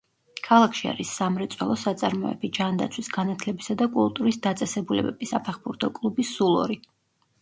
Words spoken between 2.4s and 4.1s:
ჯანდაცვის, განათლებისა და